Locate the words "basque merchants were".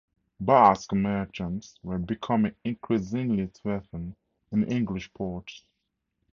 0.39-1.99